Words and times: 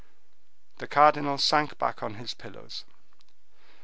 The 0.79 0.87
cardinal 0.87 1.37
sank 1.37 1.77
back 1.77 2.01
on 2.01 2.15
his 2.15 2.33
pillows. 2.33 2.85